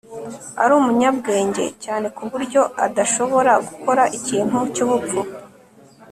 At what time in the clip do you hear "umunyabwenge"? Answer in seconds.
0.79-1.65